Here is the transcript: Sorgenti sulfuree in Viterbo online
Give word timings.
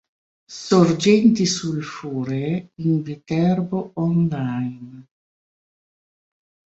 Sorgenti 0.65 1.45
sulfuree 1.45 2.71
in 2.77 3.03
Viterbo 3.03 3.91
online 3.93 5.05